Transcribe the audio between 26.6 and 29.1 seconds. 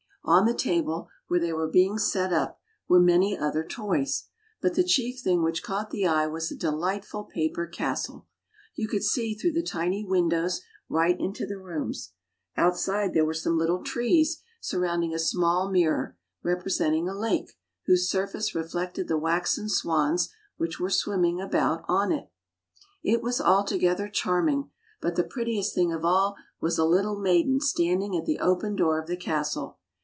was a little maiden standing at the open door of